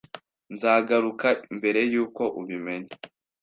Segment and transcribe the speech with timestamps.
[0.53, 1.27] Nzagaruka
[1.57, 2.93] mbere yuko ubimenya.